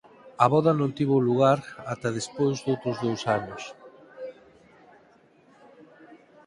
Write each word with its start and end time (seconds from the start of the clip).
A 0.43 0.45
voda 0.53 0.71
non 0.79 0.95
tivo 0.97 1.17
lugar 1.27 1.59
ata 1.93 2.15
despois 2.19 2.57
doutros 2.59 2.97
dous 3.03 3.21
anos. 3.37 3.63